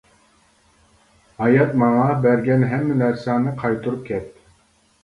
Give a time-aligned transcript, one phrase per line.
[1.41, 4.39] ھايات، ماڭا بەرگەن ھەممە نەرسەڭنى قايتۇرۇپ كەت.